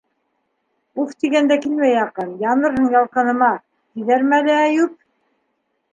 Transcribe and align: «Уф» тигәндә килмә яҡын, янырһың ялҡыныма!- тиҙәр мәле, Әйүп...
«Уф» 1.03 1.11
тигәндә 1.23 1.57
килмә 1.65 1.91
яҡын, 1.91 2.33
янырһың 2.45 2.89
ялҡыныма!- 2.97 3.53
тиҙәр 3.99 4.29
мәле, 4.33 4.57
Әйүп... 4.63 5.01